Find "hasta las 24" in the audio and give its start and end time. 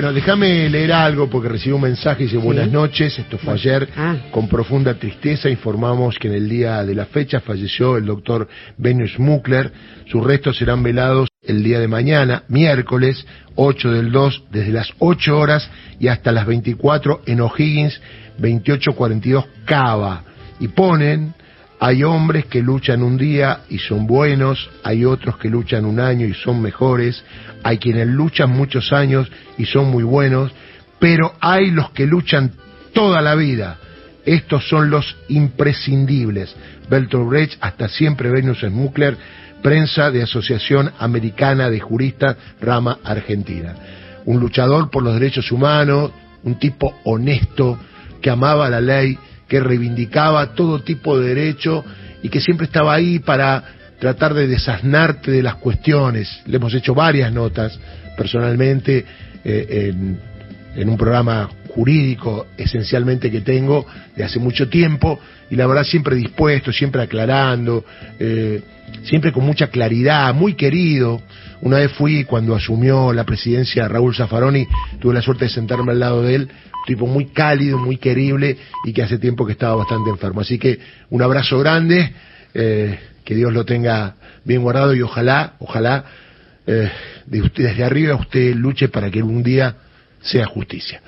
16.08-17.20